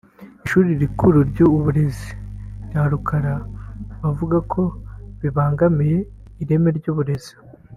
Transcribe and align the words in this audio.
ishuri 0.45 0.69
rikuru 0.81 1.17
ry’uburezi 1.31 2.09
rya 2.65 2.83
Rukara 2.91 3.35
bavuga 4.01 4.37
ko 4.51 4.61
bibangamiye 5.21 5.97
ireme 6.43 6.69
ry’uburezi 6.77 7.33